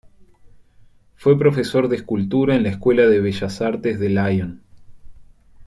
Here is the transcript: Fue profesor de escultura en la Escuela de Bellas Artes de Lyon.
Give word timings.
Fue 1.15 1.37
profesor 1.37 1.87
de 1.87 1.97
escultura 1.97 2.55
en 2.55 2.63
la 2.63 2.69
Escuela 2.69 3.03
de 3.03 3.19
Bellas 3.21 3.61
Artes 3.61 3.99
de 3.99 4.09
Lyon. 4.09 4.63